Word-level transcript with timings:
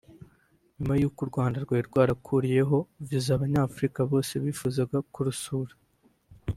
nyuma 0.77 0.93
y’uko 1.01 1.19
u 1.21 1.29
Rwanda 1.31 1.57
rwari 1.65 1.83
rwakuriyeho 1.89 2.77
viza 3.07 3.31
Abanyafurika 3.33 3.99
bose 4.11 4.33
bifuza 4.43 4.81
kurusura 5.13 5.73